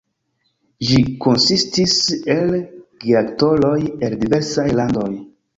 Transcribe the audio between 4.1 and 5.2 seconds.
diversaj landoj.